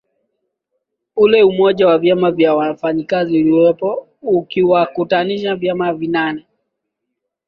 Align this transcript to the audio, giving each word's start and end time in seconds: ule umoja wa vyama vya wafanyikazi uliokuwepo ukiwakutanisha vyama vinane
ule 1.15 1.43
umoja 1.43 1.87
wa 1.87 1.97
vyama 1.97 2.31
vya 2.31 2.55
wafanyikazi 2.55 3.39
uliokuwepo 3.41 4.07
ukiwakutanisha 4.21 5.55
vyama 5.55 5.93
vinane 5.93 6.45